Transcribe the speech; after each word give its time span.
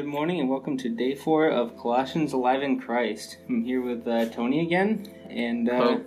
Good 0.00 0.08
morning 0.08 0.40
and 0.40 0.48
welcome 0.48 0.78
to 0.78 0.88
day 0.88 1.14
four 1.14 1.50
of 1.50 1.76
Colossians 1.76 2.32
Alive 2.32 2.62
in 2.62 2.80
Christ. 2.80 3.36
I'm 3.50 3.62
here 3.62 3.82
with 3.82 4.08
uh, 4.08 4.30
Tony 4.30 4.60
again, 4.60 5.06
and 5.28 5.68
uh, 5.68 5.98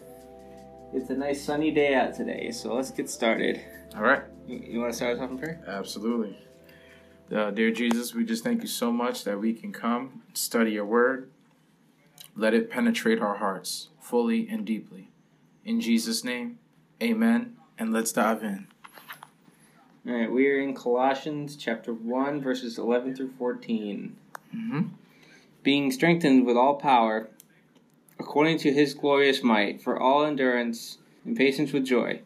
it's 0.92 1.12
a 1.12 1.14
nice 1.14 1.46
sunny 1.46 1.70
day 1.70 1.94
out 1.94 2.16
today, 2.16 2.50
so 2.50 2.74
let's 2.74 2.90
get 2.90 3.08
started. 3.08 3.62
All 3.96 4.02
right. 4.02 4.24
You, 4.48 4.64
you 4.68 4.80
want 4.80 4.94
to 4.94 4.98
start 4.98 5.18
us 5.18 5.22
off 5.22 5.30
in 5.30 5.38
prayer? 5.38 5.64
Absolutely. 5.68 6.40
Uh, 7.32 7.52
dear 7.52 7.70
Jesus, 7.70 8.16
we 8.16 8.26
just 8.26 8.44
thank 8.44 8.64
you 8.64 8.68
so 8.68 8.92
much 8.92 9.26
that 9.26 9.40
we 9.40 9.54
can 9.54 9.72
come 9.72 10.24
study 10.34 10.72
your 10.72 10.86
word. 10.86 11.30
Let 12.36 12.56
it 12.56 12.72
penetrate 12.72 13.20
our 13.20 13.36
hearts 13.36 13.90
fully 14.02 14.50
and 14.50 14.66
deeply. 14.66 15.12
In 15.64 15.80
Jesus' 15.80 16.24
name, 16.24 16.58
amen. 17.00 17.58
And 17.78 17.94
let's 17.94 18.12
dive 18.12 18.42
in. 18.42 18.73
All 20.06 20.14
right, 20.14 20.30
we 20.30 20.50
are 20.50 20.60
in 20.60 20.76
Colossians 20.76 21.56
chapter 21.56 21.94
1, 21.94 22.42
verses 22.42 22.78
11 22.78 23.16
through 23.16 23.32
14. 23.40 24.14
Mm-hmm. 24.54 24.82
Being 25.64 25.92
strengthened 25.94 26.46
with 26.46 26.58
all 26.58 26.76
power, 26.76 27.30
according 28.20 28.58
to 28.60 28.74
his 28.74 28.94
glorious 28.94 29.42
might, 29.44 29.82
for 29.82 29.98
all 29.98 30.26
endurance 30.26 30.98
and 31.24 31.38
patience 31.38 31.72
with 31.72 31.86
joy, 31.86 32.20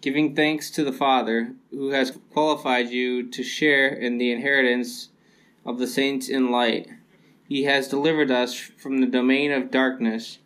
giving 0.00 0.34
thanks 0.34 0.72
to 0.72 0.82
the 0.82 0.92
Father, 0.92 1.52
who 1.70 1.90
has 1.90 2.18
qualified 2.32 2.88
you 2.88 3.30
to 3.30 3.44
share 3.44 3.86
in 3.86 4.18
the 4.18 4.32
inheritance 4.32 5.10
of 5.64 5.78
the 5.78 5.86
saints 5.86 6.28
in 6.28 6.50
light. 6.50 6.88
He 7.48 7.62
has 7.62 7.86
delivered 7.86 8.32
us 8.32 8.54
from 8.56 8.98
the 9.00 9.06
domain 9.06 9.52
of 9.52 9.70
darkness 9.70 10.38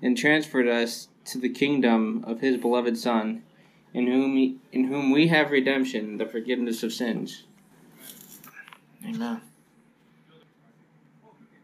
and 0.00 0.16
transferred 0.16 0.68
us 0.68 1.08
to 1.26 1.38
the 1.38 1.50
kingdom 1.50 2.24
of 2.26 2.40
his 2.40 2.56
beloved 2.56 2.96
Son, 2.96 3.42
in 3.92 4.06
whom, 4.06 4.36
he, 4.36 4.56
in 4.72 4.84
whom 4.84 5.10
we 5.10 5.28
have 5.28 5.50
redemption, 5.50 6.18
the 6.18 6.26
forgiveness 6.26 6.82
of 6.82 6.92
sins. 6.92 7.44
Amen. 9.04 9.40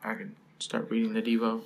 I 0.03 0.15
can 0.15 0.37
start 0.59 0.91
reading 0.91 1.13
the 1.13 1.23
Devo. 1.23 1.63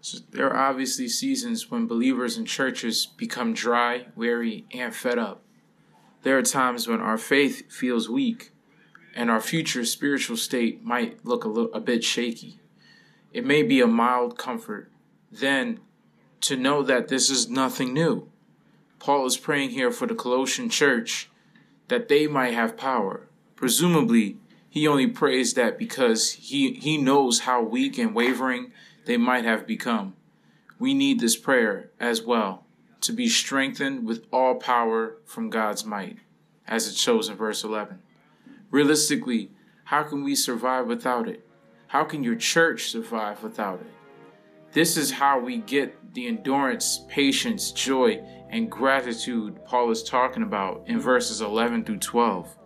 So 0.00 0.18
there 0.30 0.50
are 0.50 0.70
obviously 0.70 1.08
seasons 1.08 1.70
when 1.70 1.86
believers 1.86 2.38
in 2.38 2.46
churches 2.46 3.06
become 3.06 3.52
dry, 3.52 4.06
weary, 4.16 4.64
and 4.72 4.94
fed 4.94 5.18
up. 5.18 5.42
There 6.22 6.38
are 6.38 6.42
times 6.42 6.88
when 6.88 7.00
our 7.00 7.18
faith 7.18 7.70
feels 7.70 8.08
weak 8.08 8.52
and 9.14 9.30
our 9.30 9.40
future 9.40 9.84
spiritual 9.84 10.36
state 10.36 10.82
might 10.84 11.24
look 11.24 11.44
a, 11.44 11.48
little, 11.48 11.72
a 11.72 11.80
bit 11.80 12.04
shaky. 12.04 12.60
It 13.32 13.44
may 13.44 13.62
be 13.62 13.80
a 13.80 13.86
mild 13.86 14.38
comfort 14.38 14.90
then 15.30 15.80
to 16.42 16.56
know 16.56 16.82
that 16.82 17.08
this 17.08 17.30
is 17.30 17.48
nothing 17.48 17.92
new. 17.92 18.28
Paul 19.00 19.26
is 19.26 19.38
praying 19.38 19.70
here 19.70 19.90
for 19.90 20.06
the 20.06 20.14
Colossian 20.14 20.68
church 20.68 21.30
that 21.88 22.08
they 22.08 22.26
might 22.26 22.54
have 22.54 22.76
power. 22.76 23.26
Presumably, 23.56 24.36
he 24.68 24.86
only 24.86 25.06
prays 25.06 25.54
that 25.54 25.78
because 25.78 26.32
he, 26.32 26.74
he 26.74 26.96
knows 26.96 27.40
how 27.40 27.62
weak 27.62 27.98
and 27.98 28.14
wavering 28.14 28.72
they 29.06 29.16
might 29.16 29.44
have 29.44 29.66
become. 29.66 30.14
We 30.78 30.94
need 30.94 31.18
this 31.18 31.34
prayer 31.34 31.90
as 31.98 32.22
well 32.22 32.66
to 33.00 33.12
be 33.12 33.28
strengthened 33.28 34.06
with 34.06 34.26
all 34.30 34.56
power 34.56 35.16
from 35.24 35.48
God's 35.48 35.84
might, 35.86 36.18
as 36.68 36.86
it 36.86 36.94
shows 36.94 37.28
in 37.30 37.36
verse 37.36 37.64
11. 37.64 37.98
Realistically, 38.70 39.50
how 39.84 40.02
can 40.02 40.22
we 40.22 40.34
survive 40.34 40.86
without 40.86 41.26
it? 41.26 41.46
How 41.88 42.04
can 42.04 42.22
your 42.22 42.36
church 42.36 42.90
survive 42.90 43.42
without 43.42 43.80
it? 43.80 43.99
This 44.72 44.96
is 44.96 45.10
how 45.10 45.40
we 45.40 45.58
get 45.58 46.14
the 46.14 46.28
endurance, 46.28 47.04
patience, 47.08 47.72
joy, 47.72 48.22
and 48.50 48.70
gratitude 48.70 49.64
Paul 49.64 49.90
is 49.90 50.04
talking 50.04 50.44
about 50.44 50.84
in 50.86 51.00
verses 51.00 51.40
11 51.40 51.84
through 51.84 51.98
12. 51.98 52.56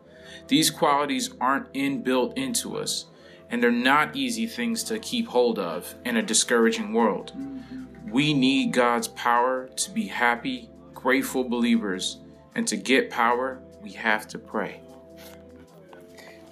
These 0.46 0.70
qualities 0.70 1.30
aren't 1.40 1.72
inbuilt 1.72 2.36
into 2.36 2.76
us, 2.76 3.06
and 3.48 3.62
they're 3.62 3.70
not 3.70 4.16
easy 4.16 4.46
things 4.46 4.82
to 4.84 4.98
keep 4.98 5.28
hold 5.28 5.58
of 5.58 5.94
in 6.04 6.18
a 6.18 6.22
discouraging 6.22 6.92
world. 6.92 7.32
We 8.06 8.34
need 8.34 8.72
God's 8.72 9.08
power 9.08 9.68
to 9.68 9.90
be 9.90 10.06
happy, 10.06 10.68
grateful 10.92 11.48
believers, 11.48 12.18
and 12.54 12.68
to 12.68 12.76
get 12.76 13.10
power, 13.10 13.62
we 13.80 13.92
have 13.92 14.28
to 14.28 14.38
pray. 14.38 14.80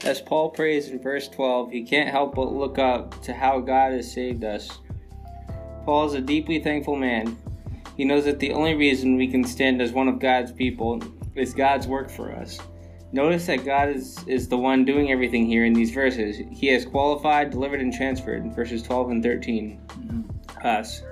As 0.04 0.21
Paul 0.21 0.50
prays 0.50 0.88
in 0.88 0.98
verse 0.98 1.28
12, 1.28 1.71
he 1.71 1.84
can't 1.84 2.10
help 2.10 2.34
but 2.34 2.53
look 2.53 2.78
up 2.78 3.22
to 3.22 3.32
how 3.32 3.60
God 3.60 3.93
has 3.93 4.10
saved 4.10 4.43
us. 4.43 4.78
Paul 5.84 6.06
is 6.06 6.15
a 6.15 6.20
deeply 6.20 6.60
thankful 6.60 6.97
man. 6.97 7.37
He 7.97 8.04
knows 8.04 8.25
that 8.25 8.38
the 8.38 8.53
only 8.53 8.75
reason 8.75 9.16
we 9.16 9.28
can 9.28 9.44
stand 9.44 9.82
as 9.82 9.93
one 9.93 10.09
of 10.09 10.19
God's 10.19 10.53
people 10.53 11.03
is 11.34 11.54
God's 11.54 11.87
work 11.87 12.10
for 12.10 12.32
us. 12.32 12.59
Notice 13.12 13.47
that 13.47 13.65
God 13.65 13.91
is, 13.91 14.25
is 14.26 14.48
the 14.48 14.56
one 14.56 14.87
doing 14.87 15.12
everything 15.12 15.44
here 15.44 15.66
in 15.66 15.75
these 15.75 15.91
verses. 15.91 16.41
He 16.50 16.69
has 16.69 16.87
qualified, 16.87 17.50
delivered, 17.50 17.81
and 17.81 17.92
transferred, 17.92 18.54
verses 18.54 18.82
12 18.82 19.10
and 19.10 19.22
13, 19.22 19.81
mm-hmm. 19.87 20.66
us. 20.66 21.03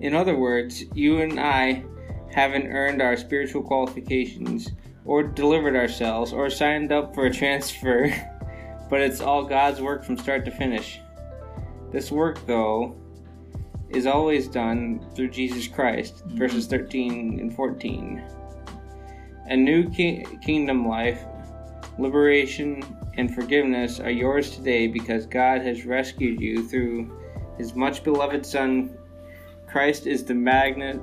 In 0.00 0.14
other 0.14 0.36
words, 0.36 0.84
you 0.94 1.20
and 1.20 1.40
I 1.40 1.84
haven't 2.30 2.68
earned 2.68 3.02
our 3.02 3.16
spiritual 3.16 3.62
qualifications, 3.62 4.70
or 5.04 5.24
delivered 5.24 5.74
ourselves, 5.74 6.32
or 6.32 6.48
signed 6.48 6.92
up 6.92 7.12
for 7.12 7.26
a 7.26 7.32
transfer, 7.32 8.08
but 8.90 9.00
it's 9.00 9.20
all 9.20 9.42
God's 9.42 9.80
work 9.80 10.04
from 10.04 10.16
start 10.16 10.44
to 10.44 10.52
finish. 10.52 11.00
This 11.90 12.12
work, 12.12 12.46
though, 12.46 12.96
is 13.90 14.06
always 14.06 14.48
done 14.48 15.04
through 15.14 15.30
Jesus 15.30 15.66
Christ, 15.66 16.22
verses 16.26 16.66
13 16.66 17.40
and 17.40 17.54
14. 17.54 18.22
A 19.46 19.56
new 19.56 19.88
ki- 19.90 20.24
kingdom 20.42 20.86
life, 20.86 21.24
liberation, 21.98 22.82
and 23.16 23.34
forgiveness 23.34 23.98
are 23.98 24.10
yours 24.10 24.50
today 24.50 24.86
because 24.86 25.26
God 25.26 25.62
has 25.62 25.84
rescued 25.84 26.40
you 26.40 26.68
through 26.68 27.10
his 27.56 27.74
much 27.74 28.04
beloved 28.04 28.44
Son. 28.44 28.96
Christ 29.66 30.06
is 30.06 30.24
the 30.24 30.34
magnet 30.34 31.00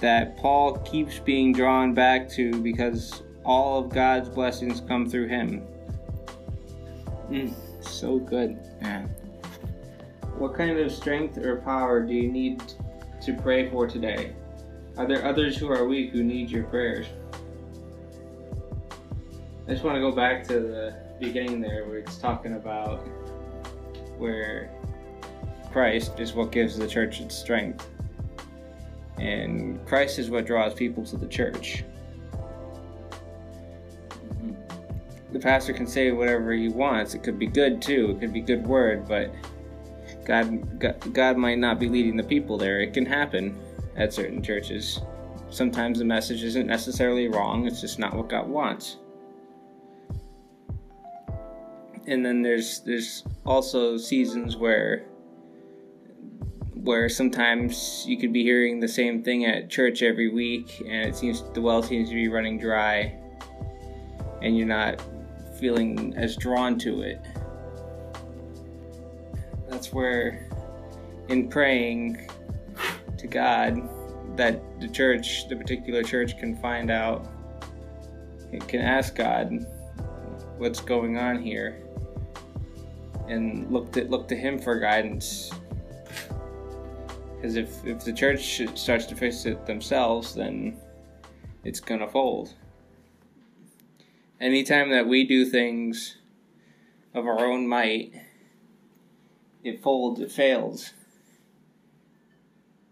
that 0.00 0.36
Paul 0.36 0.78
keeps 0.78 1.18
being 1.18 1.52
drawn 1.52 1.94
back 1.94 2.28
to 2.30 2.50
because 2.62 3.22
all 3.44 3.84
of 3.84 3.90
God's 3.90 4.28
blessings 4.28 4.80
come 4.80 5.08
through 5.08 5.28
him. 5.28 5.66
Mm, 7.30 7.54
so 7.82 8.18
good. 8.18 8.58
Yeah. 8.80 9.06
What 10.38 10.54
kind 10.54 10.78
of 10.78 10.92
strength 10.92 11.38
or 11.38 11.56
power 11.56 12.02
do 12.02 12.12
you 12.12 12.30
need 12.30 12.62
to 13.22 13.32
pray 13.32 13.70
for 13.70 13.86
today? 13.86 14.34
Are 14.98 15.06
there 15.06 15.24
others 15.24 15.56
who 15.56 15.70
are 15.72 15.86
weak 15.86 16.10
who 16.12 16.22
need 16.22 16.50
your 16.50 16.64
prayers? 16.64 17.06
I 19.66 19.72
just 19.72 19.82
want 19.82 19.96
to 19.96 20.00
go 20.00 20.12
back 20.12 20.46
to 20.48 20.60
the 20.60 20.96
beginning 21.18 21.62
there 21.62 21.86
where 21.86 21.98
it's 21.98 22.18
talking 22.18 22.52
about 22.52 22.98
where 24.18 24.70
Christ 25.72 26.20
is 26.20 26.34
what 26.34 26.52
gives 26.52 26.76
the 26.76 26.86
church 26.86 27.20
its 27.20 27.34
strength. 27.34 27.88
And 29.18 29.84
Christ 29.86 30.18
is 30.18 30.28
what 30.28 30.44
draws 30.44 30.74
people 30.74 31.02
to 31.06 31.16
the 31.16 31.26
church. 31.26 31.82
The 35.32 35.38
pastor 35.38 35.72
can 35.72 35.86
say 35.86 36.12
whatever 36.12 36.52
he 36.52 36.68
wants. 36.68 37.14
It 37.14 37.22
could 37.22 37.38
be 37.38 37.46
good 37.46 37.80
too. 37.80 38.10
It 38.10 38.20
could 38.20 38.34
be 38.34 38.42
good 38.42 38.66
word, 38.66 39.08
but 39.08 39.34
God, 40.26 41.14
God, 41.14 41.36
might 41.36 41.58
not 41.58 41.78
be 41.78 41.88
leading 41.88 42.16
the 42.16 42.24
people 42.24 42.58
there. 42.58 42.80
It 42.80 42.92
can 42.92 43.06
happen 43.06 43.56
at 43.96 44.12
certain 44.12 44.42
churches. 44.42 45.00
Sometimes 45.50 45.98
the 45.98 46.04
message 46.04 46.42
isn't 46.42 46.66
necessarily 46.66 47.28
wrong, 47.28 47.66
it's 47.66 47.80
just 47.80 47.98
not 47.98 48.14
what 48.14 48.28
God 48.28 48.48
wants. 48.48 48.96
And 52.08 52.24
then 52.24 52.42
there's 52.42 52.80
there's 52.80 53.24
also 53.44 53.96
seasons 53.96 54.56
where 54.56 55.06
where 56.74 57.08
sometimes 57.08 58.04
you 58.06 58.16
could 58.16 58.32
be 58.32 58.42
hearing 58.42 58.78
the 58.78 58.88
same 58.88 59.22
thing 59.22 59.44
at 59.44 59.68
church 59.68 60.02
every 60.02 60.28
week 60.28 60.80
and 60.86 61.08
it 61.08 61.16
seems 61.16 61.42
the 61.52 61.60
well 61.60 61.82
seems 61.82 62.08
to 62.08 62.14
be 62.14 62.28
running 62.28 62.60
dry 62.60 63.12
and 64.40 64.56
you're 64.56 64.68
not 64.68 65.02
feeling 65.58 66.14
as 66.16 66.36
drawn 66.36 66.78
to 66.78 67.00
it 67.00 67.20
that's 69.76 69.92
where 69.92 70.48
in 71.28 71.50
praying 71.50 72.30
to 73.18 73.26
God 73.26 73.86
that 74.34 74.80
the 74.80 74.88
church, 74.88 75.48
the 75.50 75.56
particular 75.56 76.02
church 76.02 76.38
can 76.38 76.56
find 76.56 76.90
out 76.90 77.28
it 78.52 78.66
can 78.68 78.80
ask 78.80 79.14
God 79.14 79.66
what's 80.56 80.80
going 80.80 81.18
on 81.18 81.42
here 81.42 81.82
and 83.28 83.70
look 83.70 83.92
to 83.92 84.04
look 84.04 84.28
to 84.28 84.34
him 84.34 84.58
for 84.58 84.78
guidance. 84.78 85.52
Because 87.34 87.56
if, 87.56 87.84
if 87.84 88.02
the 88.02 88.14
church 88.14 88.62
starts 88.76 89.04
to 89.04 89.14
fix 89.14 89.44
it 89.44 89.66
themselves 89.66 90.34
then 90.34 90.80
it's 91.64 91.80
gonna 91.80 92.08
fold. 92.08 92.54
Anytime 94.40 94.88
that 94.88 95.06
we 95.06 95.26
do 95.26 95.44
things 95.44 96.16
of 97.12 97.26
our 97.26 97.44
own 97.44 97.68
might 97.68 98.14
it 99.66 99.82
folds, 99.82 100.20
it 100.20 100.30
fails. 100.30 100.92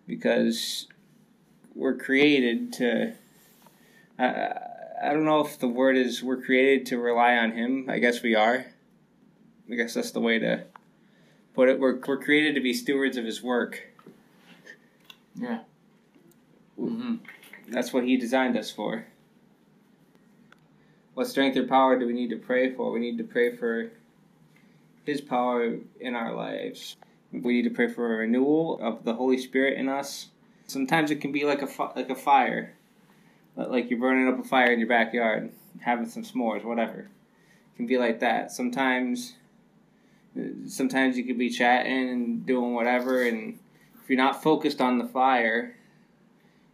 Because 0.07 0.89
we're 1.75 1.97
created 1.97 2.73
to. 2.75 3.15
I, 4.19 4.53
I 5.03 5.13
don't 5.13 5.25
know 5.25 5.41
if 5.41 5.59
the 5.59 5.69
word 5.69 5.97
is 5.97 6.23
we're 6.23 6.43
created 6.43 6.87
to 6.87 6.99
rely 6.99 7.37
on 7.37 7.53
Him. 7.53 7.87
I 7.89 7.99
guess 7.99 8.23
we 8.23 8.35
are. 8.35 8.67
I 9.71 9.75
guess 9.75 9.95
that's 9.95 10.11
the 10.11 10.21
way 10.21 10.39
to 10.41 10.65
put 11.55 11.69
it. 11.69 11.79
We're 11.79 12.01
we're 12.07 12.19
created 12.19 12.55
to 12.57 12.61
be 12.61 12.75
stewards 12.75 13.17
of 13.17 13.25
His 13.25 13.43
work. 13.43 13.81
Yeah. 15.37 15.61
Mm-hmm. 16.79 17.17
That's 17.69 17.93
what 17.93 18.05
He 18.05 18.17
designed 18.17 18.57
us 18.57 18.71
for. 18.71 19.07
What 21.15 21.29
strength 21.29 21.57
or 21.57 21.67
power 21.67 21.99
do 21.99 22.07
we 22.07 22.13
need 22.13 22.31
to 22.31 22.37
pray 22.37 22.75
for? 22.75 22.91
We 22.91 22.99
need 22.99 23.19
to 23.19 23.25
pray 23.25 23.55
for 23.57 23.93
His 25.05 25.21
power 25.21 25.77
in 26.01 26.15
our 26.15 26.35
lives. 26.35 26.97
We 27.33 27.55
need 27.55 27.63
to 27.63 27.71
pray 27.71 27.89
for 27.89 28.15
a 28.15 28.19
renewal 28.19 28.79
of 28.81 29.05
the 29.05 29.15
Holy 29.15 29.39
Spirit 29.39 29.79
in 29.79 29.89
us. 29.89 30.29
Sometimes 30.67 31.11
it 31.11 31.21
can 31.21 31.33
be 31.33 31.45
like 31.45 31.63
a 31.63 31.69
like 31.95 32.09
a 32.09 32.15
fire, 32.15 32.75
like 33.57 33.91
you're 33.91 33.99
burning 33.99 34.29
up 34.29 34.39
a 34.39 34.49
fire 34.49 34.73
in 34.73 34.79
your 34.79 34.89
backyard, 34.89 35.51
having 35.81 36.09
some 36.09 36.23
s'mores, 36.23 36.65
whatever. 36.65 37.01
It 37.01 37.77
can 37.77 37.87
be 37.87 37.99
like 37.99 38.21
that. 38.21 38.51
Sometimes, 38.51 39.35
sometimes 40.67 41.19
you 41.19 41.25
could 41.25 41.39
be 41.39 41.51
chatting 41.51 42.09
and 42.09 42.47
doing 42.47 42.73
whatever, 42.75 43.23
and 43.25 43.59
if 44.03 44.09
you're 44.09 44.17
not 44.17 44.43
focused 44.43 44.81
on 44.81 44.99
the 44.99 45.07
fire, 45.07 45.77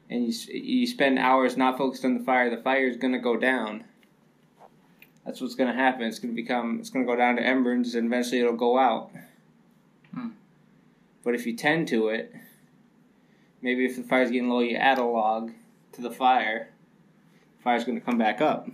and 0.09 0.27
you 0.27 0.33
you 0.53 0.87
spend 0.87 1.19
hours 1.19 1.57
not 1.57 1.79
focused 1.79 2.05
on 2.05 2.19
the 2.19 2.25
fire, 2.25 2.49
the 2.49 2.63
fire 2.63 2.87
is 2.87 2.97
gonna 2.97 3.19
go 3.19 3.37
down. 3.37 3.85
That's 5.31 5.41
what's 5.41 5.55
gonna 5.55 5.73
happen. 5.73 6.07
It's 6.07 6.19
gonna 6.19 6.35
become. 6.35 6.81
It's 6.81 6.91
gonna 6.91 7.05
go 7.05 7.15
down 7.15 7.37
to 7.37 7.43
embers, 7.43 7.95
and 7.95 8.07
eventually 8.07 8.41
it'll 8.41 8.57
go 8.57 8.77
out. 8.77 9.13
Hmm. 10.13 10.31
But 11.23 11.37
if 11.37 11.47
you 11.47 11.55
tend 11.55 11.87
to 11.89 12.09
it, 12.09 12.35
maybe 13.63 13.85
if 13.85 13.95
the 13.95 14.03
fire's 14.03 14.33
getting 14.33 14.49
low, 14.49 14.59
you 14.59 14.75
add 14.75 14.99
a 14.99 15.05
log 15.05 15.53
to 15.93 16.03
the 16.03 16.11
fire. 16.11 16.71
The 17.59 17.63
fire's 17.63 17.85
gonna 17.85 18.01
come 18.01 18.19
back 18.19 18.41
up. 18.41 18.69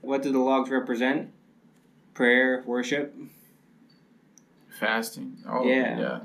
What 0.00 0.22
do 0.22 0.32
the 0.32 0.38
logs 0.38 0.70
represent? 0.70 1.30
Prayer, 2.14 2.62
worship. 2.64 3.14
Fasting. 4.70 5.36
Oh 5.46 5.66
Yeah. 5.68 5.98
yeah. 5.98 6.20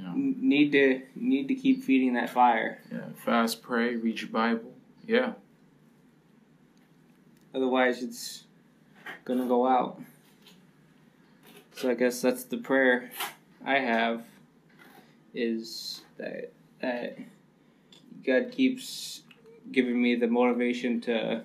Yeah. 0.00 0.12
Need 0.14 0.72
to 0.72 1.02
need 1.14 1.48
to 1.48 1.54
keep 1.54 1.84
feeding 1.84 2.14
that 2.14 2.30
fire. 2.30 2.80
Yeah. 2.90 3.10
Fast, 3.22 3.60
pray, 3.60 3.96
read 3.96 4.22
your 4.22 4.30
Bible. 4.30 4.72
Yeah. 5.06 5.32
Otherwise, 7.54 8.02
it's 8.02 8.44
gonna 9.24 9.46
go 9.46 9.66
out. 9.66 10.00
So 11.72 11.90
I 11.90 11.94
guess 11.94 12.20
that's 12.20 12.44
the 12.44 12.58
prayer 12.58 13.10
I 13.64 13.78
have. 13.78 14.24
Is 15.34 16.02
that 16.18 16.52
that 16.80 17.18
God 18.24 18.52
keeps 18.52 19.22
giving 19.72 20.00
me 20.00 20.14
the 20.14 20.26
motivation 20.26 21.00
to 21.02 21.42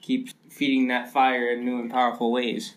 keep 0.00 0.30
feeding 0.48 0.88
that 0.88 1.12
fire 1.12 1.50
in 1.50 1.64
new 1.64 1.80
and 1.80 1.90
powerful 1.90 2.32
ways. 2.32 2.74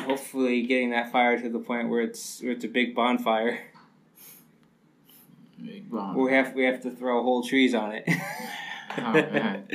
Hopefully, 0.00 0.62
getting 0.62 0.90
that 0.90 1.12
fire 1.12 1.40
to 1.40 1.48
the 1.48 1.58
point 1.58 1.88
where 1.88 2.00
it's 2.00 2.40
where 2.42 2.52
it's 2.52 2.64
a 2.64 2.68
big 2.68 2.94
bonfire. 2.94 3.60
Bomb. 5.90 6.16
We 6.16 6.32
have 6.32 6.54
we 6.54 6.64
have 6.64 6.82
to 6.82 6.90
throw 6.90 7.22
whole 7.22 7.42
trees 7.42 7.74
on 7.74 7.92
it. 7.92 8.08
Oh, 8.96 9.12
man. 9.12 9.66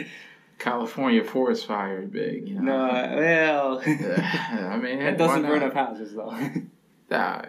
California 0.60 1.26
forest 1.26 1.66
fire 1.68 2.04
is 2.04 2.10
big. 2.10 2.48
You 2.48 2.56
know? 2.62 2.88
No, 2.88 3.16
well, 3.18 3.80
I 3.86 4.78
mean, 4.82 5.00
it 5.02 5.18
doesn't 5.18 5.42
burn 5.44 5.62
up 5.62 5.74
houses 5.74 6.14
though. 6.16 6.34
Nah, 7.12 7.42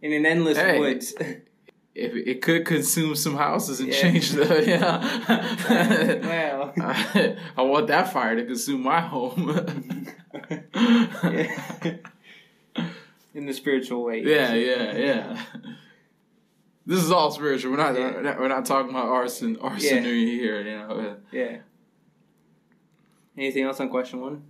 In 0.00 0.12
an 0.14 0.24
endless 0.24 0.56
Hey. 0.56 0.78
woods. 0.78 1.12
if 1.94 2.14
it 2.14 2.40
could 2.40 2.64
consume 2.64 3.14
some 3.16 3.36
houses 3.36 3.80
and 3.80 3.90
Yeah. 3.90 4.00
change 4.00 4.30
the 4.30 4.64
yeah. 4.66 6.20
well, 6.22 6.72
I, 6.78 7.36
I 7.58 7.62
want 7.62 7.88
that 7.88 8.10
fire 8.12 8.36
to 8.36 8.44
consume 8.46 8.82
my 8.82 9.00
home. 9.00 10.06
yeah. 10.50 11.96
in 13.34 13.46
the 13.46 13.52
spiritual 13.52 14.04
way. 14.04 14.22
yeah, 14.24 14.54
yeah, 14.54 14.96
yeah. 14.96 15.42
This 16.90 17.04
is 17.04 17.12
all 17.12 17.30
spiritual. 17.30 17.70
We're 17.70 17.76
not 17.76 17.94
Yeah. 17.94 18.36
we're 18.36 18.48
not, 18.48 18.66
talking 18.66 18.90
about 18.90 19.06
arson 19.06 19.54
arsonry 19.58 20.24
here. 20.24 20.60
You 20.60 20.76
know. 20.76 21.16
Yeah. 21.30 21.58
Anything 23.38 23.62
else 23.62 23.78
on 23.78 23.88
question 23.90 24.20
one? 24.20 24.42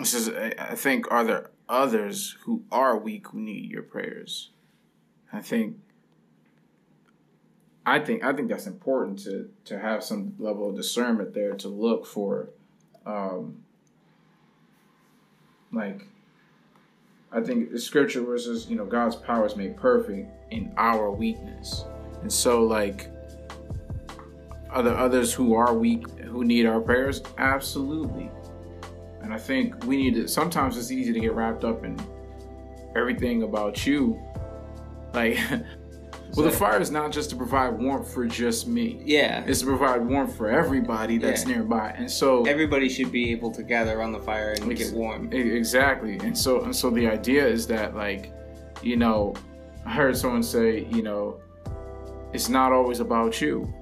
This 0.00 0.14
is. 0.14 0.28
I 0.28 0.52
I 0.58 0.74
think 0.74 1.08
are 1.12 1.22
there 1.22 1.50
others 1.68 2.36
who 2.40 2.64
are 2.72 2.98
weak 2.98 3.28
who 3.28 3.38
need 3.38 3.70
your 3.70 3.84
prayers? 3.84 4.50
I 5.32 5.42
think. 5.42 5.78
I 7.86 8.00
think 8.00 8.24
I 8.24 8.32
think 8.32 8.48
that's 8.48 8.66
important 8.66 9.20
to 9.20 9.48
to 9.66 9.78
have 9.78 10.02
some 10.02 10.34
level 10.40 10.68
of 10.70 10.74
discernment 10.74 11.34
there 11.34 11.54
to 11.54 11.68
look 11.68 12.04
for, 12.04 12.48
um, 13.06 13.62
like. 15.72 16.08
I 17.36 17.42
think 17.42 17.70
the 17.70 17.78
scripture 17.78 18.22
it 18.22 18.66
you 18.70 18.76
know, 18.76 18.86
God's 18.86 19.14
power 19.14 19.44
is 19.44 19.56
made 19.56 19.76
perfect 19.76 20.30
in 20.50 20.72
our 20.78 21.10
weakness, 21.10 21.84
and 22.22 22.32
so 22.32 22.64
like. 22.64 23.10
Are 24.70 24.82
there 24.82 24.96
others 24.96 25.32
who 25.32 25.54
are 25.54 25.72
weak 25.72 26.06
who 26.20 26.44
need 26.44 26.66
our 26.66 26.80
prayers? 26.80 27.22
Absolutely. 27.38 28.30
And 29.22 29.32
I 29.32 29.38
think 29.38 29.84
we 29.84 29.96
need 29.96 30.14
to 30.14 30.28
sometimes 30.28 30.76
it's 30.76 30.90
easy 30.90 31.12
to 31.14 31.20
get 31.20 31.32
wrapped 31.34 31.64
up 31.64 31.84
in 31.84 31.98
everything 32.94 33.42
about 33.42 33.86
you. 33.86 34.20
Like 35.14 35.38
well 36.34 36.44
the 36.46 36.50
fire 36.52 36.80
is 36.80 36.90
not 36.90 37.12
just 37.12 37.30
to 37.30 37.36
provide 37.36 37.78
warmth 37.78 38.12
for 38.12 38.26
just 38.26 38.66
me. 38.66 39.00
Yeah. 39.04 39.44
It's 39.46 39.60
to 39.60 39.66
provide 39.66 40.06
warmth 40.06 40.36
for 40.36 40.50
everybody 40.50 41.18
that's 41.18 41.44
Yeah. 41.46 41.56
nearby. 41.56 41.94
And 41.96 42.10
so 42.10 42.44
Everybody 42.44 42.88
should 42.88 43.12
be 43.12 43.30
able 43.32 43.50
to 43.52 43.62
gather 43.62 43.98
around 43.98 44.12
the 44.12 44.20
fire 44.20 44.52
and 44.52 44.70
Ex- 44.70 44.90
get 44.90 44.94
warm. 44.94 45.32
Exactly. 45.32 46.18
And 46.18 46.36
so 46.36 46.62
and 46.62 46.74
so 46.74 46.90
the 46.90 47.06
idea 47.06 47.46
is 47.46 47.66
that 47.68 47.94
like, 47.94 48.32
you 48.82 48.96
know, 48.96 49.34
I 49.84 49.92
heard 49.92 50.16
someone 50.16 50.42
say, 50.42 50.84
you 50.90 51.02
know, 51.02 51.40
it's 52.32 52.48
not 52.48 52.72
always 52.72 53.00
about 53.00 53.40
you. 53.40 53.72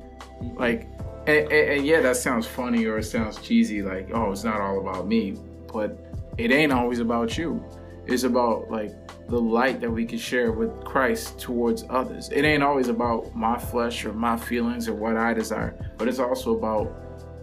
Mm-hmm. 0.42 0.58
Like 0.58 0.88
and, 1.26 1.50
and, 1.50 1.70
and 1.78 1.86
yeah, 1.86 2.00
that 2.02 2.16
sounds 2.16 2.46
funny 2.46 2.84
or 2.84 2.98
it 2.98 3.04
sounds 3.04 3.38
cheesy, 3.38 3.80
like, 3.80 4.10
oh, 4.12 4.30
it's 4.30 4.44
not 4.44 4.60
all 4.60 4.78
about 4.80 5.06
me. 5.08 5.38
But 5.72 5.98
it 6.36 6.50
ain't 6.52 6.72
always 6.72 6.98
about 7.00 7.38
you. 7.38 7.64
It's 8.06 8.24
about 8.24 8.70
like 8.70 8.92
the 9.28 9.40
light 9.40 9.80
that 9.80 9.90
we 9.90 10.04
can 10.04 10.18
share 10.18 10.52
with 10.52 10.84
Christ 10.84 11.38
towards 11.38 11.84
others. 11.88 12.28
It 12.30 12.44
ain't 12.44 12.62
always 12.62 12.88
about 12.88 13.34
my 13.34 13.58
flesh 13.58 14.04
or 14.04 14.12
my 14.12 14.36
feelings 14.36 14.88
or 14.88 14.94
what 14.94 15.16
I 15.16 15.32
desire, 15.32 15.74
but 15.96 16.08
it's 16.08 16.18
also 16.18 16.56
about 16.56 17.00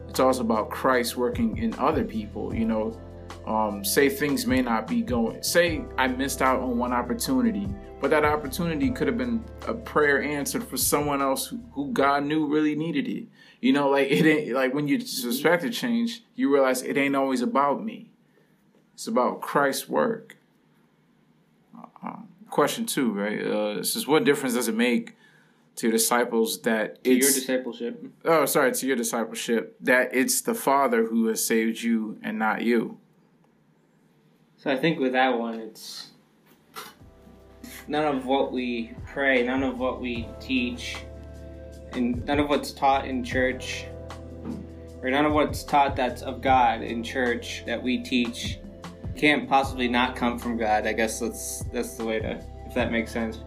it's 0.08 0.20
also 0.20 0.42
about 0.42 0.70
Christ 0.70 1.16
working 1.16 1.58
in 1.58 1.74
other 1.76 2.04
people, 2.04 2.54
you 2.54 2.66
know, 2.66 3.00
um, 3.48 3.84
say 3.84 4.10
things 4.10 4.46
may 4.46 4.62
not 4.62 4.88
be 4.88 5.02
going 5.02 5.42
say 5.42 5.84
i 5.98 6.08
missed 6.08 6.42
out 6.42 6.60
on 6.60 6.78
one 6.78 6.94
opportunity 6.94 7.68
but 8.00 8.10
that 8.12 8.24
opportunity 8.24 8.90
could 8.92 9.08
have 9.08 9.18
been 9.18 9.44
a 9.68 9.74
prayer 9.74 10.22
answered 10.22 10.64
for 10.64 10.78
someone 10.78 11.22
else 11.22 11.48
who, 11.48 11.60
who 11.72 11.92
god 11.92 12.24
knew 12.24 12.48
really 12.48 12.76
needed 12.76 13.08
it. 13.08 13.28
You 13.60 13.74
know 13.74 13.90
like 13.90 14.10
it 14.12 14.26
ain't 14.26 14.54
like 14.54 14.74
when 14.74 14.88
you 14.88 15.00
suspect 15.00 15.64
a 15.64 15.70
change 15.70 16.24
you 16.36 16.54
realize 16.54 16.82
it 16.82 16.98
ain't 16.98 17.16
always 17.16 17.42
about 17.42 17.84
me. 17.84 18.12
It's 18.94 19.08
about 19.08 19.42
christ's 19.42 19.90
work 19.90 20.38
question 22.52 22.86
two 22.86 23.12
right 23.14 23.42
uh, 23.44 23.74
this 23.76 23.96
is 23.96 24.06
what 24.06 24.24
difference 24.24 24.54
does 24.54 24.68
it 24.68 24.76
make 24.76 25.16
to 25.78 25.88
your 25.88 25.92
disciples 25.94 26.62
that 26.62 27.04
To 27.04 27.10
your 27.10 27.20
discipleship. 27.32 28.06
oh 28.26 28.46
sorry 28.46 28.72
to 28.74 28.86
your 28.86 28.96
discipleship 28.98 29.76
that 29.82 30.14
it's 30.14 30.42
the 30.42 30.54
father 30.54 31.06
who 31.06 31.28
has 31.28 31.44
saved 31.44 31.82
you 31.82 32.20
and 32.22 32.38
not 32.38 32.62
you 32.62 33.00
So 34.58 34.70
I 34.70 34.78
think 34.78 35.00
with 35.00 35.14
that 35.14 35.40
one, 35.40 35.60
it's 35.60 36.10
none 37.88 38.06
of 38.16 38.26
what 38.28 38.52
we 38.52 38.92
pray, 39.08 39.44
none 39.44 39.64
of 39.64 39.80
what 39.80 40.00
we 40.00 40.28
teach, 40.40 40.98
and 41.94 42.24
none 42.26 42.40
of 42.40 42.48
what's 42.48 42.72
taught 42.72 43.06
in 43.08 43.24
church, 43.24 43.86
or 45.02 45.10
none 45.10 45.26
of 45.26 45.34
what's 45.34 45.64
taught 45.64 45.96
that's 45.96 46.22
of 46.22 46.42
God 46.42 46.84
in 46.84 47.02
church 47.04 47.64
that 47.66 47.82
we 47.82 47.98
teach, 48.04 48.60
can't 49.16 49.48
possibly 49.48 49.88
not 49.88 50.16
come 50.16 50.40
from 50.40 50.58
God. 50.58 50.88
I 50.88 50.94
guess 50.94 51.20
that's 51.20 51.64
that's 51.74 51.96
the 51.96 52.06
way 52.06 52.20
to, 52.20 52.44
if 52.66 52.74
that 52.74 52.92
makes 52.92 53.12
sense. 53.12 53.40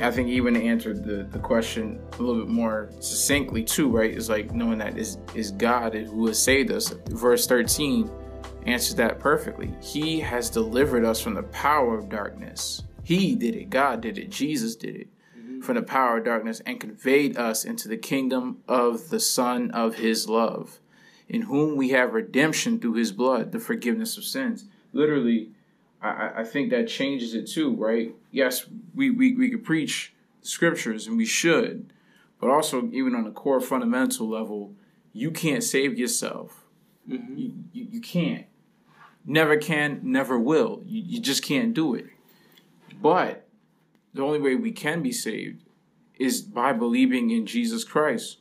I 0.00 0.10
think 0.10 0.28
even 0.28 0.56
answered 0.56 1.04
the, 1.04 1.24
the 1.24 1.38
question 1.38 2.00
a 2.18 2.22
little 2.22 2.42
bit 2.42 2.48
more 2.48 2.90
succinctly 3.00 3.62
too, 3.62 3.90
right? 3.90 4.10
Is 4.10 4.30
like 4.30 4.52
knowing 4.52 4.78
that 4.78 4.96
is 4.96 5.18
is 5.34 5.52
God 5.52 5.94
who 5.94 6.26
has 6.26 6.42
saved 6.42 6.70
us. 6.70 6.94
Verse 7.08 7.46
13 7.46 8.10
answers 8.66 8.94
that 8.96 9.18
perfectly. 9.18 9.74
He 9.82 10.20
has 10.20 10.50
delivered 10.50 11.04
us 11.04 11.20
from 11.20 11.34
the 11.34 11.42
power 11.44 11.98
of 11.98 12.08
darkness. 12.08 12.82
He 13.02 13.34
did 13.34 13.54
it. 13.54 13.70
God 13.70 14.00
did 14.00 14.18
it. 14.18 14.30
Jesus 14.30 14.76
did 14.76 14.96
it. 14.96 15.08
Mm-hmm. 15.38 15.60
From 15.62 15.76
the 15.76 15.82
power 15.82 16.18
of 16.18 16.24
darkness 16.24 16.60
and 16.64 16.80
conveyed 16.80 17.36
us 17.36 17.64
into 17.64 17.88
the 17.88 17.96
kingdom 17.96 18.58
of 18.68 19.10
the 19.10 19.20
Son 19.20 19.70
of 19.72 19.96
his 19.96 20.28
love, 20.28 20.80
in 21.30 21.42
whom 21.42 21.76
we 21.76 21.90
have 21.90 22.12
redemption 22.12 22.80
through 22.80 22.94
his 22.94 23.12
blood, 23.12 23.52
the 23.52 23.60
forgiveness 23.60 24.18
of 24.18 24.24
sins. 24.24 24.64
Literally, 24.92 25.50
I, 26.02 26.32
I- 26.38 26.44
think 26.44 26.70
that 26.70 26.88
changes 26.88 27.34
it 27.34 27.46
too, 27.46 27.76
right? 27.76 28.12
Yes, 28.32 28.66
we, 28.96 29.10
we, 29.10 29.34
we 29.36 29.48
could 29.48 29.64
preach 29.64 30.12
scriptures 30.42 31.06
and 31.06 31.16
we 31.16 31.24
should, 31.24 31.92
but 32.40 32.50
also 32.50 32.88
even 32.92 33.14
on 33.14 33.26
a 33.26 33.30
core 33.30 33.60
fundamental 33.60 34.28
level, 34.28 34.74
you 35.12 35.30
can't 35.30 35.62
save 35.62 35.96
yourself. 35.96 36.64
Mm-hmm. 37.08 37.36
You, 37.38 37.52
you, 37.72 37.86
you 37.92 38.00
can't. 38.00 38.46
Never 39.24 39.56
can, 39.56 40.00
never 40.02 40.36
will. 40.36 40.82
You, 40.84 41.02
you 41.02 41.20
just 41.20 41.44
can't 41.44 41.72
do 41.72 41.94
it. 41.94 42.06
But 43.00 43.46
the 44.12 44.22
only 44.22 44.40
way 44.40 44.56
we 44.56 44.72
can 44.72 45.00
be 45.00 45.12
saved 45.12 45.62
is 46.18 46.42
by 46.42 46.72
believing 46.72 47.30
in 47.30 47.46
Jesus 47.46 47.84
Christ, 47.84 48.38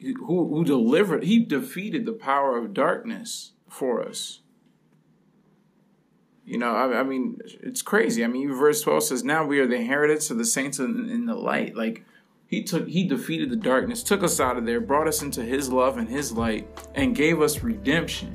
who, 0.00 0.48
who 0.48 0.64
delivered, 0.64 1.24
he 1.24 1.38
defeated 1.38 2.04
the 2.04 2.12
power 2.12 2.56
of 2.56 2.74
darkness 2.74 3.52
for 3.68 4.02
us. 4.02 4.40
You 6.44 6.58
know, 6.58 6.74
I, 6.74 7.00
I 7.00 7.02
mean, 7.02 7.40
it's 7.44 7.82
crazy. 7.82 8.24
I 8.24 8.28
mean, 8.28 8.54
verse 8.54 8.80
12 8.82 9.02
says, 9.02 9.24
Now 9.24 9.44
we 9.44 9.58
are 9.58 9.66
the 9.66 9.76
inheritance 9.76 10.30
of 10.30 10.38
the 10.38 10.44
saints 10.44 10.78
in, 10.78 11.08
in 11.10 11.26
the 11.26 11.34
light. 11.34 11.74
Like, 11.74 12.04
he 12.46 12.62
took, 12.62 12.86
he 12.86 13.04
defeated 13.04 13.50
the 13.50 13.56
darkness, 13.56 14.04
took 14.04 14.22
us 14.22 14.38
out 14.38 14.56
of 14.56 14.64
there, 14.64 14.80
brought 14.80 15.08
us 15.08 15.22
into 15.22 15.42
his 15.42 15.70
love 15.72 15.98
and 15.98 16.08
his 16.08 16.30
light, 16.30 16.68
and 16.94 17.16
gave 17.16 17.42
us 17.42 17.64
redemption. 17.64 18.32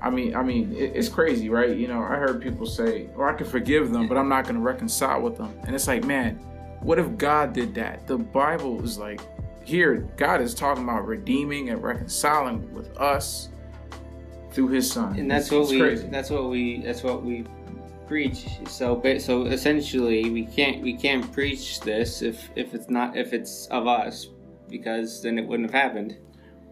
I 0.00 0.08
mean, 0.08 0.34
I 0.34 0.42
mean, 0.42 0.72
it, 0.72 0.92
it's 0.94 1.10
crazy, 1.10 1.50
right? 1.50 1.76
You 1.76 1.88
know, 1.88 2.00
I 2.00 2.16
heard 2.16 2.40
people 2.40 2.66
say, 2.66 3.08
"Well, 3.14 3.28
I 3.28 3.34
can 3.34 3.46
forgive 3.46 3.90
them, 3.90 4.06
but 4.06 4.16
I'm 4.16 4.28
not 4.28 4.44
going 4.44 4.56
to 4.56 4.62
reconcile 4.62 5.20
with 5.20 5.36
them." 5.36 5.58
And 5.64 5.74
it's 5.74 5.86
like, 5.86 6.04
man, 6.04 6.36
what 6.80 6.98
if 6.98 7.16
God 7.18 7.52
did 7.52 7.74
that? 7.74 8.06
The 8.06 8.18
Bible 8.18 8.82
is 8.84 8.98
like, 8.98 9.20
here, 9.64 10.08
God 10.16 10.40
is 10.40 10.54
talking 10.54 10.84
about 10.84 11.06
redeeming 11.06 11.70
and 11.70 11.82
reconciling 11.82 12.72
with 12.74 12.96
us 12.98 13.48
through 14.52 14.68
His 14.68 14.90
Son, 14.90 15.18
and 15.18 15.30
that's 15.30 15.46
It's- 15.46 15.52
what 15.52 15.62
it's 15.62 15.72
we 15.72 15.80
crazy. 15.80 16.08
that's 16.10 16.30
what 16.30 16.48
we 16.50 16.80
that's 16.82 17.02
what 17.02 17.24
we 17.24 17.44
preach 18.06 18.46
so 18.68 19.00
so 19.18 19.44
essentially 19.46 20.28
we 20.28 20.44
can't 20.44 20.82
we 20.82 20.92
can't 20.94 21.32
preach 21.32 21.80
this 21.80 22.20
if 22.20 22.50
if 22.54 22.74
it's 22.74 22.90
not 22.90 23.16
if 23.16 23.32
it's 23.32 23.66
of 23.68 23.86
us 23.86 24.28
because 24.68 25.22
then 25.22 25.38
it 25.38 25.46
wouldn't 25.48 25.70
have 25.72 25.82
happened 25.82 26.16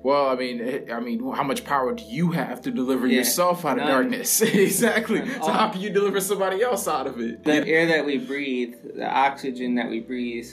Well, 0.04 0.26
I 0.28 0.34
mean, 0.34 0.90
I 0.92 0.98
mean, 1.00 1.20
how 1.32 1.44
much 1.44 1.64
power 1.64 1.94
do 1.94 2.02
you 2.04 2.32
have 2.32 2.60
to 2.62 2.70
deliver 2.72 3.06
Yeah, 3.06 3.18
yourself 3.18 3.64
out 3.64 3.78
of 3.78 3.84
none. 3.84 3.88
darkness? 3.88 4.42
exactly. 4.68 5.20
None. 5.20 5.42
So 5.42 5.52
how 5.52 5.68
can 5.70 5.80
you 5.80 5.90
deliver 5.90 6.20
somebody 6.20 6.60
else 6.60 6.86
out 6.88 7.06
of 7.06 7.20
it? 7.20 7.44
the 7.44 7.66
air 7.66 7.86
that 7.86 8.04
we 8.04 8.18
breathe 8.18 8.74
the 8.96 9.08
oxygen 9.08 9.76
that 9.76 9.88
we 9.88 10.00
breathe 10.00 10.48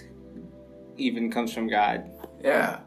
even 0.97 1.29
comes 1.31 1.51
from 1.53 1.67
god 1.67 2.09
Yeah. 2.43 2.79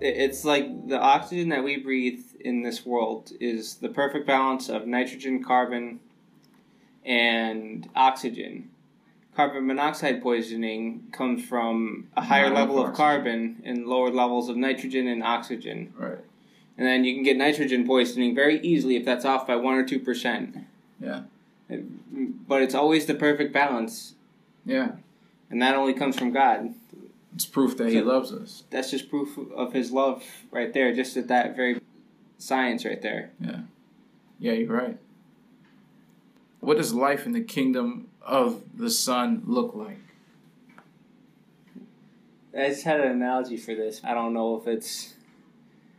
It's 0.00 0.44
like 0.44 0.88
the 0.88 0.98
oxygen 0.98 1.48
that 1.50 1.62
we 1.64 1.76
breathe 1.76 2.24
in 2.40 2.62
this 2.62 2.86
world 2.86 3.32
is 3.40 3.74
the 3.74 3.88
perfect 3.88 4.26
balance 4.26 4.68
of 4.68 4.86
nitrogen 4.86 5.42
carbon 5.42 6.00
and 7.04 7.88
oxygen 7.96 8.70
carbon 9.34 9.66
monoxide 9.66 10.20
poisoning 10.20 11.06
comes 11.12 11.44
from 11.44 12.08
a 12.16 12.22
higher 12.22 12.50
level 12.50 12.84
of 12.84 12.92
carbon 12.92 13.62
and 13.64 13.86
lower 13.86 14.10
levels 14.10 14.48
of 14.48 14.56
nitrogen 14.56 15.06
and 15.06 15.22
oxygen 15.22 15.92
Right. 15.96 16.18
and 16.76 16.86
then 16.86 17.04
you 17.04 17.14
can 17.14 17.22
get 17.22 17.36
nitrogen 17.36 17.86
poisoning 17.86 18.34
very 18.34 18.60
easily 18.60 18.96
if 18.96 19.04
that's 19.04 19.24
off 19.24 19.46
by 19.46 19.54
1 19.56 19.74
or 19.74 19.84
2% 19.84 20.64
Yeah. 21.00 21.22
but 22.48 22.62
it's 22.62 22.74
always 22.74 23.06
the 23.06 23.14
perfect 23.14 23.52
balance 23.52 24.14
Yeah. 24.66 24.92
and 25.50 25.62
that 25.62 25.76
only 25.76 25.94
comes 25.94 26.18
from 26.18 26.32
god 26.32 26.74
It's 27.38 27.46
proof 27.46 27.76
that 27.76 27.90
He 27.90 28.00
loves 28.02 28.32
us. 28.32 28.64
that's 28.68 28.90
just 28.90 29.08
proof 29.08 29.38
of 29.54 29.72
his 29.72 29.92
love 29.92 30.24
right 30.50 30.74
there 30.74 30.92
just 30.92 31.16
at 31.16 31.28
that 31.28 31.54
very 31.54 31.80
science 32.36 32.84
right 32.84 33.00
there 33.00 33.30
Yeah, 33.40 33.60
Yeah, 34.40 34.52
you're 34.54 34.72
right. 34.76 34.98
What 36.58 36.78
does 36.78 36.92
life 36.92 37.26
in 37.26 37.32
the 37.34 37.40
kingdom 37.40 38.08
of 38.22 38.60
the 38.76 38.90
Son 38.90 39.42
look 39.46 39.72
like? 39.76 40.00
I 42.56 42.70
just 42.70 42.82
had 42.82 42.98
an 42.98 43.12
analogy 43.12 43.56
for 43.56 43.76
this. 43.76 44.00
I 44.02 44.14
don't 44.14 44.34
know 44.34 44.56
if 44.60 44.66
it's. 44.66 45.14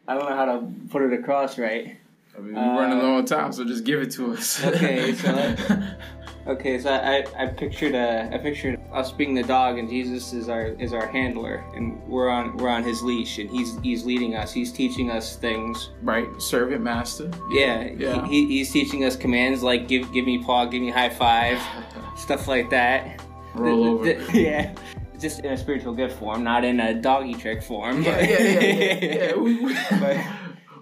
I 0.10 0.15
don't 0.15 0.29
know 0.29 0.36
how 0.36 0.43
to 0.46 0.67
put 0.89 1.03
it 1.03 1.13
across 1.17 1.58
right. 1.58 1.96
I 2.38 2.41
mean, 2.41 2.55
we're 2.55 2.62
running 2.81 3.00
Uh, 3.00 3.03
low 3.03 3.13
on 3.19 3.25
time, 3.25 3.53
so 3.53 3.63
just 3.63 3.86
give 3.86 4.01
it 4.01 4.12
to 4.12 4.34
us. 4.34 4.62
Okay, 4.65 5.13
so 5.13 5.31
Okay, 6.50 6.79
so 6.79 6.89
I, 6.91 7.24
I 7.38 7.46
pictured 7.46 7.94
uh, 7.94 8.27
I 8.34 8.38
pictured 8.39 8.79
us 8.91 9.12
being 9.12 9.36
the 9.36 9.44
dog 9.44 9.77
and 9.77 9.88
Jesus 9.88 10.34
is 10.34 10.50
our 10.50 10.68
is 10.79 10.94
our 10.94 11.06
handler 11.06 11.63
and 11.75 12.01
we're 12.08 12.27
on 12.29 12.58
we're 12.58 12.70
on 12.70 12.84
his 12.84 13.03
leash 13.03 13.38
and 13.38 13.50
he's 13.51 13.77
he's 13.82 14.03
leading 14.03 14.36
us. 14.36 14.51
He's 14.51 14.72
teaching 14.72 15.12
us 15.12 15.36
things. 15.36 15.91
right, 16.01 16.25
servant 16.41 16.82
master. 16.82 17.29
Yeah, 17.51 17.84
Yeah. 17.96 18.25
He, 18.27 18.48
he's 18.48 18.72
teaching 18.72 19.06
us 19.06 19.15
commands 19.15 19.62
like 19.62 19.88
give 19.88 20.12
give 20.12 20.25
me 20.25 20.44
paw, 20.44 20.65
give 20.65 20.82
me 20.82 20.89
high 20.89 21.10
five, 21.10 21.62
stuff 22.18 22.48
like 22.48 22.72
that. 22.72 23.22
Roll 23.53 24.00
The- 24.01 24.15
over. 24.15 24.32
the- 24.32 24.41
yeah. 24.41 24.75
Just 25.20 25.41
in 25.41 25.51
a 25.51 25.58
spiritual 25.58 25.94
gift 25.94 26.18
form, 26.18 26.44
not 26.44 26.63
in 26.63 26.79
a 26.79 26.94
doggy 27.00 27.34
trick 27.36 27.62
form. 27.62 28.01
yeah, 28.03 28.20
yeah, 28.22 28.39
yeah, 28.39 28.60
yeah. 28.60 29.13
yeah. 29.27 29.36
We- 29.46 29.60
we- 29.65 29.74
But- 30.00 30.18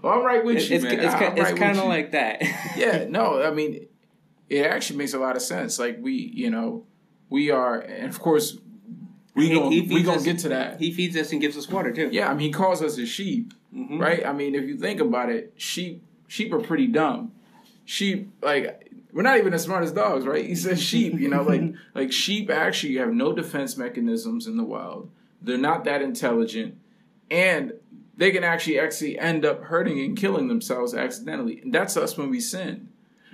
well, 0.03 0.13
I'm 0.13 0.23
right 0.23 0.45
with 0.45 0.57
It's 0.57 0.69
you, 0.69 0.75
it's, 0.75 0.83
man. 0.85 0.99
it's, 0.99 1.13
right 1.13 1.37
it's 1.37 1.59
kind 1.59 1.77
of 1.79 1.85
like 1.85 2.11
that. 2.11 2.41
yeah, 2.77 3.05
no, 3.09 3.41
I 3.41 3.49
mean, 3.51 3.87
it 4.49 4.65
actually 4.65 4.97
makes 4.97 5.13
a 5.13 5.19
lot 5.19 5.35
of 5.35 5.41
sense. 5.41 5.77
Like 5.79 5.97
we, 6.01 6.13
you 6.13 6.49
know, 6.49 6.85
we 7.29 7.51
are, 7.51 7.79
and 7.79 8.07
of 8.09 8.19
course, 8.19 8.57
we 9.35 9.49
gonna 9.49 9.67
we 9.69 10.03
gonna 10.03 10.17
us- 10.17 10.23
get 10.23 10.39
to 10.39 10.49
that. 10.49 10.79
He 10.79 10.91
feeds 10.91 11.15
us 11.17 11.31
and 11.31 11.41
gives 11.41 11.57
us 11.57 11.67
water 11.69 11.91
too. 11.91 12.09
Yeah, 12.11 12.29
I 12.29 12.33
mean, 12.33 12.47
he 12.47 12.51
calls 12.51 12.81
us 12.81 12.95
his 12.97 13.09
sheep, 13.09 13.53
Mhm. 13.75 13.99
right? 13.99 14.25
I 14.25 14.33
mean, 14.33 14.55
if 14.55 14.63
you 14.65 14.77
think 14.77 14.99
about 14.99 15.29
it, 15.29 15.53
sheep 15.57 16.01
sheep 16.27 16.51
are 16.53 16.59
pretty 16.59 16.87
dumb. 16.87 17.31
Sheep, 17.85 18.29
like, 18.41 18.91
we're 19.13 19.21
not 19.21 19.37
even 19.37 19.53
as 19.53 19.63
smart 19.63 19.83
as 19.83 19.91
dogs, 19.93 20.25
right? 20.25 20.45
He 20.45 20.55
says 20.55 20.81
sheep, 20.81 21.19
you 21.19 21.29
know, 21.29 21.43
like 21.43 21.61
like 21.95 22.11
sheep 22.11 22.49
actually 22.49 22.95
have 22.97 23.13
no 23.13 23.33
defense 23.33 23.77
mechanisms 23.77 24.47
in 24.47 24.57
the 24.57 24.63
wild. 24.63 25.09
They're 25.41 25.57
not 25.57 25.83
that 25.85 26.01
intelligent, 26.01 26.75
and 27.29 27.73
they 28.17 28.31
can 28.31 28.43
actually 28.43 28.79
actually 28.79 29.19
end 29.19 29.45
up 29.45 29.61
hurting 29.65 29.99
and 29.99 30.17
killing 30.17 30.47
themselves 30.47 30.95
accidentally. 30.95 31.61
And 31.61 31.71
that's 31.73 31.95
us 31.95 32.17
when 32.17 32.29
we 32.31 32.39
sin, 32.39 32.89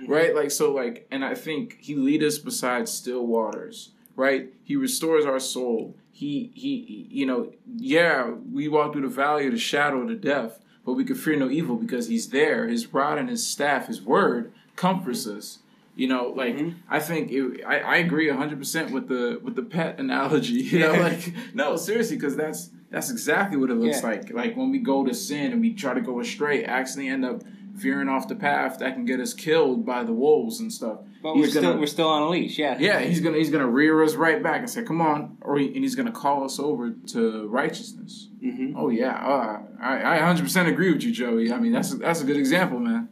right? 0.08 0.34
Like 0.34 0.50
so, 0.50 0.72
like, 0.72 1.06
and 1.10 1.24
I 1.24 1.34
think 1.34 1.78
he 1.80 1.94
lead 1.94 2.22
us 2.22 2.38
beside 2.38 2.88
still 2.88 3.26
waters, 3.26 3.90
right? 4.16 4.52
He 4.64 4.76
restores 4.76 5.24
our 5.26 5.40
soul. 5.40 5.94
He 6.12 6.50
he, 6.54 7.06
you 7.10 7.26
know, 7.26 7.52
yeah, 7.76 8.30
we 8.52 8.68
walk 8.68 8.92
through 8.92 9.02
the 9.02 9.08
valley 9.08 9.46
of 9.46 9.52
the 9.52 9.58
shadow 9.58 10.00
of 10.02 10.08
the 10.08 10.14
death, 10.14 10.60
but 10.86 10.92
we 10.94 11.04
can 11.04 11.16
fear 11.16 11.36
no 11.36 11.50
evil 11.50 11.76
because 11.76 12.08
he's 12.08 12.28
there. 12.30 12.68
His 12.68 12.92
rod 12.92 13.18
and 13.18 13.28
his 13.28 13.46
staff, 13.46 13.88
his 13.88 14.00
word, 14.00 14.52
comforts 14.76 15.26
us. 15.26 15.58
You 15.96 16.08
know, 16.08 16.32
like 16.36 16.56
Mhm. 16.56 16.74
I 16.90 16.98
think 16.98 17.30
it, 17.30 17.62
I, 17.64 17.78
I 17.78 17.96
agree 17.98 18.28
hundred 18.28 18.58
percent 18.58 18.90
with 18.90 19.06
the 19.08 19.40
with 19.42 19.54
the 19.54 19.62
pet 19.62 19.98
analogy. 20.00 20.54
You 20.72 20.80
know, 20.80 20.92
like 20.94 21.32
no, 21.54 21.76
seriously, 21.76 22.16
because 22.16 22.36
that's 22.36 22.70
that's 22.90 23.10
exactly 23.10 23.56
what 23.56 23.70
it 23.70 23.74
looks 23.74 24.00
Yeah. 24.02 24.08
like. 24.08 24.32
Like 24.32 24.56
when 24.56 24.70
we 24.70 24.78
go 24.78 25.04
to 25.04 25.14
sin 25.14 25.52
and 25.52 25.60
we 25.60 25.72
try 25.72 25.94
to 25.94 26.00
go 26.00 26.18
astray, 26.20 26.64
actually 26.64 27.08
end 27.08 27.24
up 27.24 27.42
veering 27.74 28.08
off 28.08 28.28
the 28.28 28.36
path 28.36 28.78
that 28.78 28.94
can 28.94 29.04
get 29.04 29.18
us 29.20 29.34
killed 29.34 29.84
by 29.84 30.04
the 30.04 30.12
wolves 30.12 30.60
and 30.60 30.72
stuff. 30.72 31.00
But 31.22 31.34
He's 31.34 31.40
we're 31.42 31.50
still 31.50 31.62
gonna- 31.62 31.80
we're 31.80 31.86
still 31.86 32.08
on 32.08 32.22
a 32.22 32.28
leash. 32.28 32.58
Yeah. 32.58 32.76
Yeah, 32.78 33.00
he's 33.00 33.20
gonna 33.20 33.36
he's 33.38 33.50
gonna 33.50 33.66
rear 33.68 34.02
us 34.02 34.14
right 34.14 34.42
back 34.42 34.60
and 34.60 34.70
say, 34.70 34.82
"Come 34.84 35.00
on," 35.00 35.36
or 35.40 35.58
he, 35.58 35.66
and 35.66 35.76
he's 35.76 35.94
gonna 35.96 36.12
call 36.12 36.44
us 36.44 36.58
over 36.60 36.90
to 37.08 37.46
righteousness. 37.48 38.28
hmm 38.40 38.74
Oh 38.76 38.90
yeah, 38.90 39.14
uh, 39.16 39.60
I 39.80 40.16
I 40.16 40.18
hundred 40.18 40.42
percent 40.44 40.68
agree 40.68 40.92
with 40.92 41.02
you, 41.02 41.10
Joey. 41.12 41.52
I 41.52 41.58
mean 41.58 41.72
that's 41.72 41.92
a, 41.92 41.96
that's 41.96 42.20
a 42.20 42.24
good 42.24 42.36
example, 42.36 42.78
man. 42.78 43.08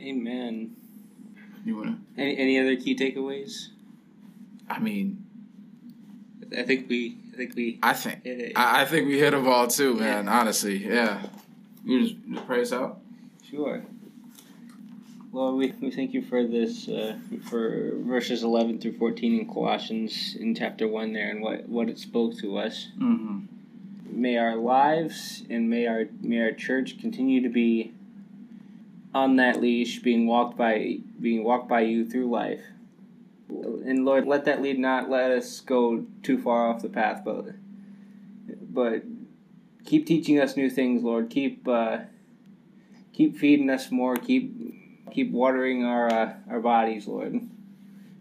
Amen. 0.00 0.74
You 1.64 1.76
wanna? 1.76 1.98
Any 2.16 2.38
any 2.38 2.58
other 2.60 2.76
key 2.76 2.94
takeaways? 2.96 3.66
I 4.70 4.78
mean, 4.78 5.24
I 6.56 6.62
think 6.62 6.88
we 6.88 7.18
I 7.34 7.36
think 7.36 7.54
we 7.56 7.78
I 7.82 7.92
think. 7.92 8.20
I, 8.56 8.82
I 8.82 8.84
think 8.86 9.08
we 9.08 9.18
hit 9.18 9.32
them 9.32 9.46
all 9.46 9.66
too, 9.66 9.94
man. 9.94 10.28
Honestly, 10.28 10.78
yeah. 10.86 11.22
You 11.84 12.02
just, 12.02 12.14
just 12.32 12.46
pray 12.46 12.62
us 12.62 12.72
out. 12.72 13.00
Sure. 13.50 13.82
Lord, 15.30 15.56
we, 15.56 15.72
we 15.80 15.90
thank 15.90 16.14
you 16.14 16.22
for 16.22 16.46
this, 16.46 16.88
uh, 16.88 17.18
for 17.42 17.92
verses 17.96 18.42
11 18.42 18.80
through 18.80 18.96
14 18.96 19.40
in 19.40 19.46
Colossians 19.46 20.34
in 20.38 20.54
chapter 20.54 20.88
1 20.88 21.12
there 21.12 21.30
and 21.30 21.42
what, 21.42 21.68
what 21.68 21.90
it 21.90 21.98
spoke 21.98 22.38
to 22.38 22.56
us. 22.56 22.88
Mm-hmm. 22.98 23.40
May 24.10 24.38
our 24.38 24.56
lives 24.56 25.42
and 25.50 25.68
may 25.68 25.86
our, 25.86 26.06
may 26.22 26.40
our 26.40 26.52
church 26.52 26.98
continue 26.98 27.42
to 27.42 27.50
be 27.50 27.92
on 29.14 29.36
that 29.36 29.60
leash, 29.60 30.00
being 30.00 30.26
walked 30.26 30.56
by, 30.56 30.98
being 31.20 31.44
walked 31.44 31.68
by 31.68 31.80
you 31.82 32.08
through 32.08 32.30
life. 32.30 32.62
And 33.48 34.06
Lord, 34.06 34.26
let 34.26 34.46
that 34.46 34.62
lead 34.62 34.78
not 34.78 35.10
let 35.10 35.30
us 35.30 35.60
go 35.60 36.06
too 36.22 36.38
far 36.38 36.68
off 36.68 36.80
the 36.80 36.88
path, 36.88 37.22
but, 37.24 37.48
but 38.48 39.02
keep 39.84 40.06
teaching 40.06 40.40
us 40.40 40.56
new 40.56 40.70
things, 40.70 41.02
Lord. 41.02 41.28
Keep, 41.28 41.68
uh, 41.68 41.98
keep 43.12 43.36
feeding 43.36 43.68
us 43.68 43.90
more. 43.90 44.16
Keep 44.16 44.67
keep 45.10 45.30
watering 45.30 45.84
our 45.84 46.12
uh, 46.12 46.34
our 46.50 46.60
bodies, 46.60 47.06
Lord, 47.06 47.40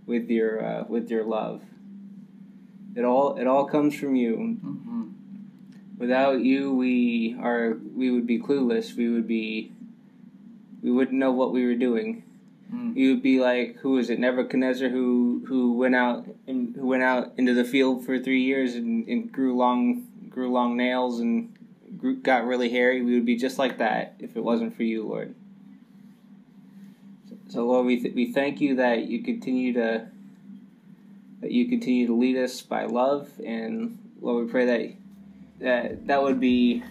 with 0.06 0.30
your 0.30 0.64
uh, 0.64 0.84
with 0.88 1.10
your 1.10 1.24
love. 1.24 1.62
It 2.96 3.04
all 3.04 3.38
it 3.38 3.48
all 3.48 3.66
comes 3.66 3.96
from 3.96 4.16
you. 4.16 4.36
Mm-hmm. 4.36 5.04
Without 5.98 6.42
you, 6.42 6.74
we 6.74 7.36
are 7.40 7.78
we 7.96 8.12
would 8.12 8.28
be 8.28 8.40
clueless. 8.40 8.96
We 8.96 9.10
would 9.10 9.28
be 9.28 9.72
we 10.82 10.92
wouldn't 10.92 11.18
know 11.18 11.32
what 11.32 11.52
we 11.52 11.66
were 11.66 11.76
doing. 11.76 12.24
Mm. 12.74 12.96
We 12.96 13.10
would 13.10 13.24
be 13.24 13.40
like 13.40 13.78
who 13.78 13.98
is 13.98 14.10
it 14.10 14.20
Nebuchadnezzar 14.20 14.90
who 14.90 15.44
who 15.48 15.74
went 15.74 15.96
out 15.96 16.28
and 16.48 16.76
who 16.76 16.88
went 16.88 17.04
out 17.04 17.34
into 17.38 17.54
the 17.54 17.64
field 17.64 18.06
for 18.06 18.20
three 18.20 18.44
years 18.44 18.76
and, 18.76 19.08
and 19.08 19.32
grew 19.32 19.56
long 19.56 20.08
grew 20.30 20.52
long 20.52 20.78
nails 20.78 21.20
and 21.20 21.56
grew, 21.98 22.18
got 22.18 22.46
really 22.46 22.70
hairy. 22.70 23.02
We 23.02 23.14
would 23.16 23.26
be 23.26 23.36
just 23.36 23.58
like 23.58 23.78
that 23.80 24.16
if 24.20 24.36
it 24.36 24.44
wasn't 24.44 24.76
for 24.76 24.84
you, 24.84 25.08
Lord. 25.08 25.36
So 27.50 27.66
Lord, 27.66 27.86
we 27.86 28.00
th- 28.00 28.14
we 28.14 28.34
thank 28.34 28.60
you 28.60 28.76
that 28.76 29.08
you 29.08 29.24
continue 29.24 29.74
to 29.74 30.08
that 31.42 31.52
you 31.52 31.68
continue 31.68 32.08
to 32.08 32.16
lead 32.16 32.38
us 32.38 32.62
by 32.62 32.86
love, 32.86 33.30
and 33.46 33.98
Lord, 34.22 34.46
we 34.46 34.52
pray 34.52 34.66
that 34.66 34.94
that 35.60 36.08
that 36.08 36.22
would 36.22 36.40
be 36.40 36.84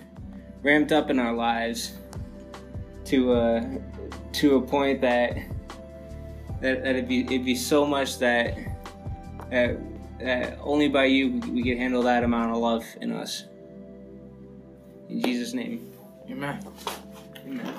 ramped 0.63 0.93
up 0.93 1.11
in 1.11 1.19
our 1.19 1.35
lives 1.35 1.95
to 3.07 3.35
a 3.35 3.79
to 4.33 4.57
a 4.57 4.63
point 4.63 5.01
that 5.03 5.37
that, 6.61 6.83
that 6.83 6.97
it'd 6.97 7.09
be 7.09 7.21
it'd 7.25 7.45
be 7.45 7.55
so 7.55 7.87
much 7.87 8.19
that 8.19 8.57
that, 9.51 9.79
that 10.21 10.59
only 10.63 10.89
by 10.89 11.05
you 11.05 11.39
we 11.53 11.63
could 11.63 11.79
handle 11.79 12.03
that 12.03 12.25
amount 12.25 12.53
of 12.53 12.59
love 12.59 12.85
in 13.01 13.13
us. 13.13 13.45
In 15.09 15.23
Jesus' 15.23 15.53
name, 15.53 15.93
Amen. 16.29 16.67
Amen. 17.47 17.75